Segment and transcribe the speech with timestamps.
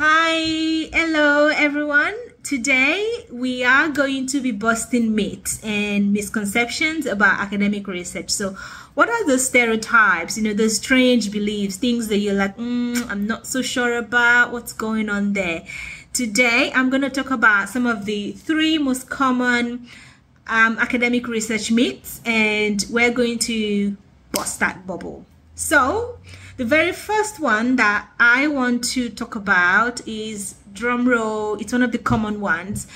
[0.00, 2.14] Hi, hello everyone.
[2.44, 8.30] Today we are going to be busting myths and misconceptions about academic research.
[8.30, 8.50] So,
[8.94, 13.26] what are the stereotypes, you know, the strange beliefs, things that you're like, mm, I'm
[13.26, 15.64] not so sure about what's going on there?
[16.12, 19.88] Today I'm going to talk about some of the three most common
[20.46, 23.96] um, academic research myths, and we're going to
[24.30, 25.26] bust that bubble.
[25.56, 26.20] So,
[26.58, 31.54] the very first one that I want to talk about is drum roll.
[31.54, 32.88] It's one of the common ones.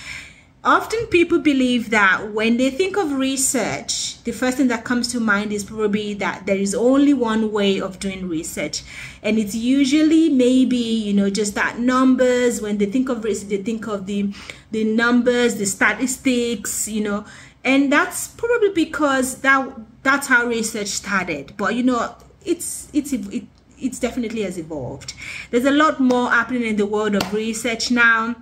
[0.64, 5.20] Often people believe that when they think of research, the first thing that comes to
[5.20, 8.82] mind is probably that there is only one way of doing research.
[9.22, 12.60] And it's usually maybe, you know, just that numbers.
[12.60, 14.34] When they think of research, they think of the
[14.72, 17.24] the numbers, the statistics, you know.
[17.64, 19.72] And that's probably because that
[20.02, 21.56] that's how research started.
[21.56, 23.44] But you know, it's it's it,
[23.82, 25.14] it's definitely has evolved.
[25.50, 28.36] There's a lot more happening in the world of research now.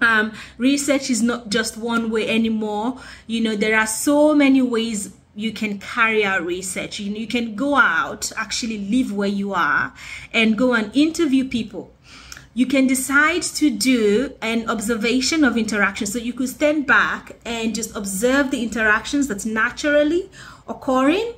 [0.00, 2.98] Um, research is not just one way anymore.
[3.26, 6.98] You know, there are so many ways you can carry out research.
[6.98, 9.94] You, you can go out, actually live where you are,
[10.32, 11.92] and go and interview people.
[12.54, 16.06] You can decide to do an observation of interaction.
[16.06, 20.28] So you could stand back and just observe the interactions that's naturally
[20.68, 21.32] occurring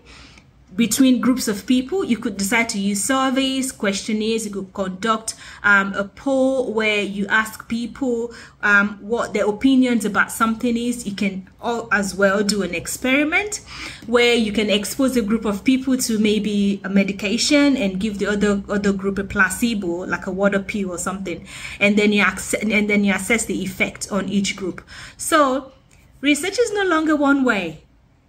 [0.77, 2.05] between groups of people.
[2.05, 4.47] You could decide to use surveys, questionnaires.
[4.47, 10.33] You could conduct um, a poll where you ask people um, what their opinions about
[10.33, 11.07] something is.
[11.07, 13.61] You can all as well do an experiment
[14.07, 18.27] where you can expose a group of people to maybe a medication and give the
[18.27, 21.47] other other group a placebo, like a water pill or something,
[21.81, 22.25] and then you
[22.63, 24.83] and then you assess the effect on each group.
[25.17, 25.73] So
[26.21, 27.85] research is no longer one way.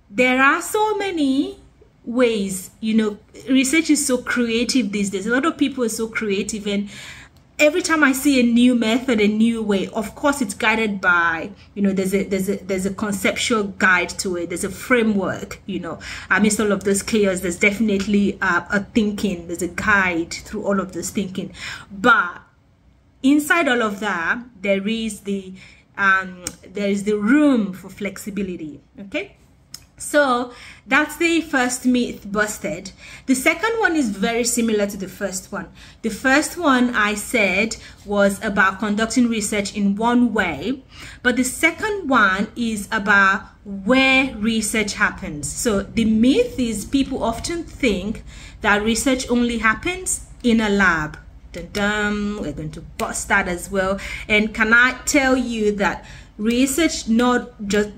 [0.10, 1.60] There are so many
[2.06, 3.18] ways you know
[3.50, 5.26] research is so creative these days.
[5.26, 6.90] A lot of people are so creative and
[7.58, 11.50] every time i see a new method a new way of course it's guided by
[11.74, 14.50] you know there's a there's a there's a conceptual guide to it.
[14.50, 16.00] There's a framework you know.
[16.30, 19.48] Amidst all of those chaos there's definitely uh, a thinking.
[19.48, 21.54] There's a guide through all of this thinking.
[21.92, 22.42] But
[23.24, 25.54] inside all of that there is the
[25.98, 29.38] um there is the room for flexibility okay
[29.98, 30.52] so
[30.86, 32.92] that's the first myth busted.
[33.28, 35.70] The second one is very similar to the first one.
[36.02, 40.84] The first one I said was about conducting research in one way,
[41.24, 45.52] but the second one is about where research happens.
[45.52, 48.24] So the myth is people often think
[48.62, 51.18] that research only happens in a lab.
[51.54, 53.98] Dun -dun, we're going to bust that as well.
[54.28, 56.04] And can I tell you that
[56.38, 57.90] research not just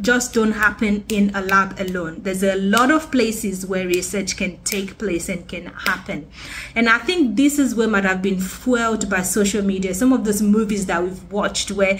[0.00, 2.22] just don't happen in a lab alone.
[2.22, 6.28] There's a lot of places where research can take place and can happen.
[6.74, 9.94] And I think this is where might have been fueled by social media.
[9.94, 11.98] Some of those movies that we've watched where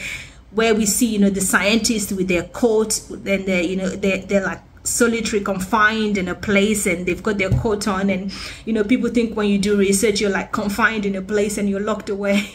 [0.53, 4.19] where we see, you know, the scientists with their coat and they're, you know, they're,
[4.19, 8.33] they're like solitary confined in a place and they've got their coat on and
[8.65, 11.69] you know people think when you do research you're like confined in a place and
[11.69, 12.49] you're locked away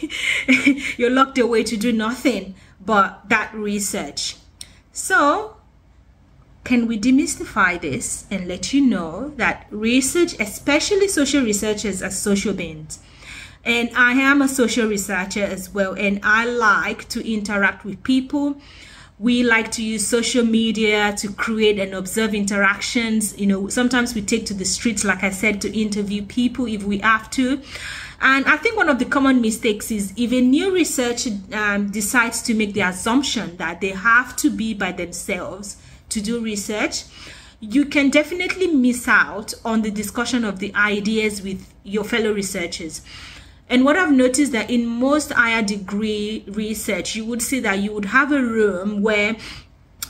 [0.97, 4.37] you're locked away to do nothing but that research
[4.95, 5.57] so,
[6.63, 12.53] can we demystify this and let you know that research, especially social researchers, are social
[12.53, 12.99] beings?
[13.65, 18.61] And I am a social researcher as well, and I like to interact with people.
[19.19, 23.37] We like to use social media to create and observe interactions.
[23.37, 26.83] You know, sometimes we take to the streets, like I said, to interview people if
[26.83, 27.61] we have to.
[28.27, 32.41] And I think one of the common mistakes is if a new researcher um, decides
[32.41, 35.77] to make the assumption that they have to be by themselves
[36.09, 37.03] to do research,
[37.59, 43.03] you can definitely miss out on the discussion of the ideas with your fellow researchers.
[43.69, 47.93] And what I've noticed that in most higher degree research, you would see that you
[47.93, 49.35] would have a room where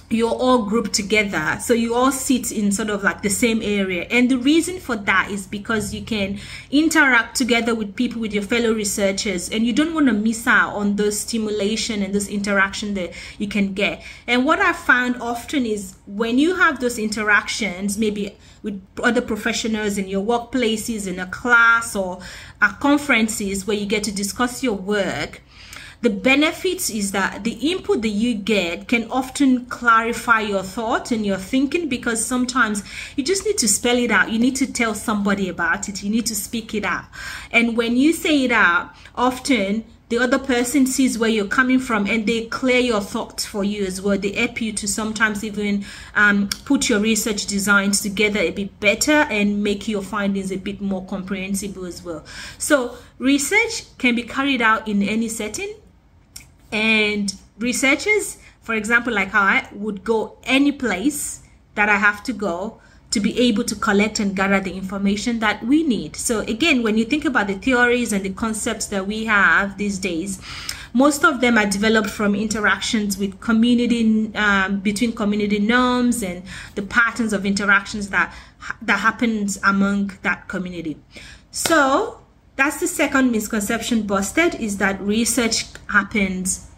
[0.09, 4.03] you're all grouped together so you all sit in sort of like the same area.
[4.11, 6.39] And the reason for that is because you can
[6.69, 10.75] interact together with people with your fellow researchers and you don't want to miss out
[10.75, 14.03] on those stimulation and this interaction that you can get.
[14.27, 19.97] And what i found often is when you have those interactions maybe with other professionals
[19.97, 22.19] in your workplaces in a class or
[22.61, 25.41] at conferences where you get to discuss your work
[26.05, 31.25] the benefits is that the input that you get can often clarify your thought and
[31.25, 32.83] your thinking because sometimes
[33.15, 34.31] you just need to spell it out.
[34.31, 36.03] You need to tell somebody about it.
[36.03, 37.05] You need to speak it out.
[37.49, 42.05] And when you say it out, often the other person sees where you're coming from
[42.05, 45.83] and they clear your thoughts for you as well they help you to sometimes even
[46.13, 50.79] um, put your research designs together a bit better and make your findings a bit
[50.79, 52.23] more comprehensible as well
[52.59, 55.73] so research can be carried out in any setting
[56.71, 61.43] and researchers for example like i would go any place
[61.75, 62.79] that i have to go
[63.15, 66.17] to be able to collect and gather the information that we need.
[66.17, 69.97] So again, when you think about the theories and the concepts that we have these
[69.99, 70.41] days,
[70.91, 76.43] most of them are developed from interactions with community um, between community norms and
[76.75, 78.35] the patterns of interactions that
[78.81, 80.97] that happens among that community.
[81.51, 82.19] So
[82.55, 86.69] that's the second misconception busted is that research happens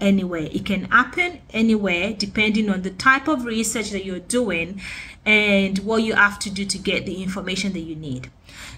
[0.00, 0.48] anywhere.
[0.50, 4.80] It can happen anywhere depending on the type of research that you're doing
[5.24, 8.30] and what you have to do to get the information that you need.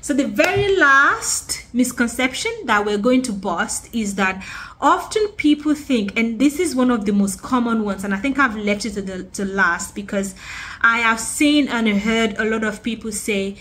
[0.03, 4.43] So the very last misconception that we're going to bust is that
[4.81, 8.39] often people think, and this is one of the most common ones, and I think
[8.39, 10.35] I've left it to the to last because
[10.81, 13.57] I have seen and heard a lot of people say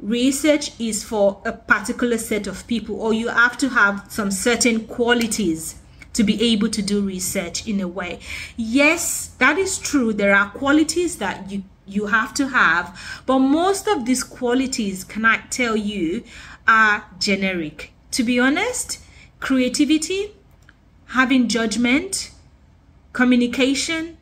[0.00, 4.86] research is for a particular set of people, or you have to have some certain
[4.86, 5.76] qualities
[6.12, 8.18] to be able to do research in a way.
[8.56, 10.12] Yes, that is true.
[10.12, 13.00] There are qualities that you you have to have.
[13.26, 16.22] But most of these qualities, can I tell you,
[16.66, 17.92] are generic.
[18.12, 19.02] To be honest,
[19.40, 20.34] creativity,
[21.06, 22.30] having judgment,
[23.12, 24.18] communication,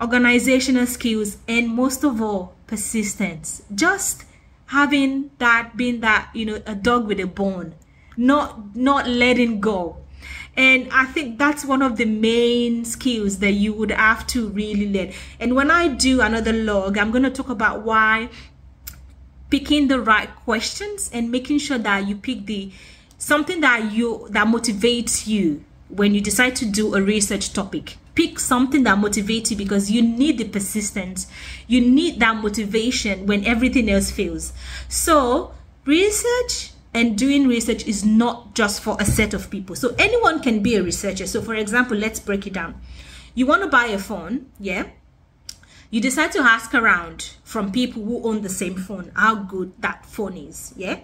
[0.00, 3.62] organizational skills, and most of all, persistence.
[3.74, 4.24] Just
[4.70, 7.74] having that, being that, you know, a dog with a bone,
[8.16, 10.00] not not letting go
[10.56, 14.92] and I think that's one of the main skills that you would have to really
[14.92, 15.12] learn.
[15.38, 18.28] And when I do another log, I'm going to talk about why
[19.48, 22.72] picking the right questions and making sure that you pick the
[23.18, 28.38] something that you that motivates you when you decide to do a research topic pick
[28.38, 31.26] something that motivates you because you need the persistence
[31.66, 34.52] you need that motivation when everything else fails
[34.88, 35.52] so
[35.84, 39.76] research and doing research is not just for a set of people.
[39.76, 41.26] So anyone can be a researcher.
[41.26, 42.80] So for example, let's break it down.
[43.34, 44.88] You want to buy a phone, yeah?
[45.90, 50.06] You decide to ask around from people who own the same phone how good that
[50.06, 51.00] phone is, yeah?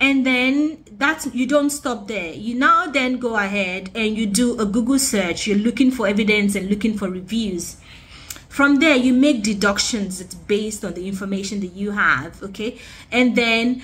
[0.00, 2.32] And then that's you don't stop there.
[2.32, 5.46] You now then go ahead and you do a Google search.
[5.46, 7.78] You're looking for evidence and looking for reviews.
[8.48, 12.78] From there, you make deductions It's based on the information that you have, okay?
[13.12, 13.82] And then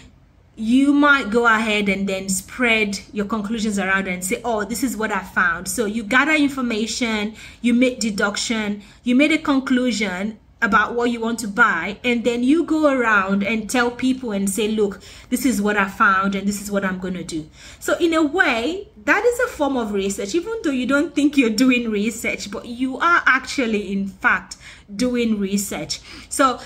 [0.57, 4.97] you might go ahead and then spread your conclusions around and say, oh, this is
[4.97, 5.69] what I found.
[5.69, 11.39] So you gather information, you make deduction, you made a conclusion about what you want
[11.41, 15.01] to buy, and then you go around and tell people and say, look,
[15.31, 17.49] this is what I found and this is what I'm going to do.
[17.79, 21.37] So in a way, that is a form of research, even though you don't think
[21.37, 24.57] you're doing research, but you are actually, in fact,
[24.95, 26.01] doing research.
[26.29, 26.61] So,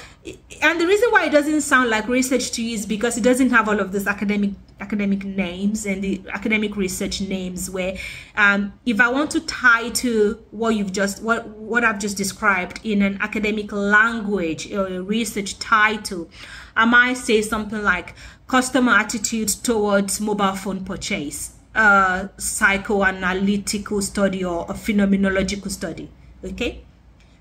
[0.62, 3.50] and the reason why it doesn't sound like research to you is because it doesn't
[3.50, 4.50] have all of these academic
[4.81, 7.70] academic names and the academic research names.
[7.70, 7.97] Where,
[8.37, 12.81] um, if I want to tie to what you've just what what I've just described
[12.85, 16.29] in an academic language or a research title,
[16.76, 18.15] I might say something like
[18.47, 26.11] customer attitude towards mobile phone purchase a psychoanalytical study or a phenomenological study
[26.44, 26.82] okay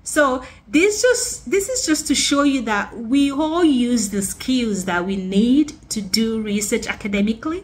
[0.08, 4.86] so this just this is just to show you that we all use the skills
[4.86, 7.62] that we need to do research academically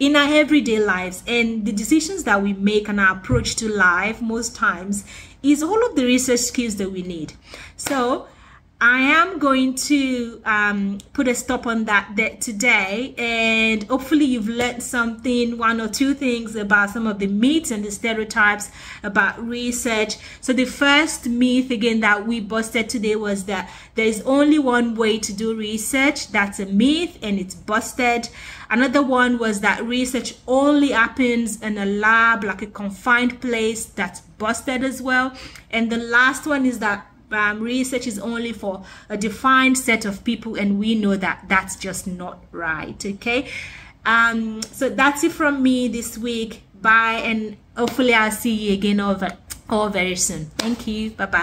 [0.00, 1.22] in our everyday lives.
[1.28, 5.04] And the decisions that we make and our approach to life most times
[5.44, 7.34] is all of the research skills that we need.
[7.76, 8.26] So
[8.78, 14.82] I am going to um, put a stop on that today, and hopefully, you've learned
[14.82, 18.70] something, one or two things about some of the myths and the stereotypes
[19.02, 20.16] about research.
[20.42, 24.94] So, the first myth again that we busted today was that there is only one
[24.94, 26.28] way to do research.
[26.28, 28.28] That's a myth, and it's busted.
[28.68, 33.86] Another one was that research only happens in a lab, like a confined place.
[33.86, 35.32] That's busted as well.
[35.70, 40.24] And the last one is that um, research is only for a defined set of
[40.24, 43.48] people and we know that that's just not right okay?
[44.04, 46.62] Um, so that's it from me this week.
[46.80, 49.36] Bye and hopefully i'll see you again over
[49.68, 50.46] all very soon.
[50.58, 51.10] Thank you.
[51.10, 51.38] Bye bye